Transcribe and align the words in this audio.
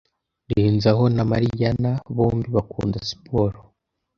Renzaho 0.51 1.03
na 1.15 1.23
Mariyana 1.31 1.89
bombi 2.15 2.47
bakunda 2.55 2.97
siporo. 3.09 3.59